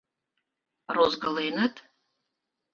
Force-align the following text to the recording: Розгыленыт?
Розгыленыт? 0.95 1.75